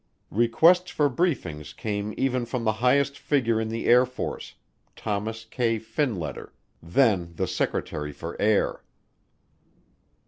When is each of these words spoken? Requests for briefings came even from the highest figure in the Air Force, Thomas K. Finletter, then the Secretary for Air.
Requests 0.31 0.89
for 0.89 1.11
briefings 1.11 1.77
came 1.77 2.15
even 2.17 2.47
from 2.47 2.63
the 2.63 2.71
highest 2.81 3.19
figure 3.19 3.61
in 3.61 3.69
the 3.69 3.85
Air 3.85 4.03
Force, 4.03 4.55
Thomas 4.95 5.45
K. 5.45 5.77
Finletter, 5.77 6.53
then 6.81 7.33
the 7.35 7.45
Secretary 7.45 8.11
for 8.11 8.35
Air. 8.41 8.81